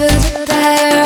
[0.00, 0.06] to
[0.46, 0.99] the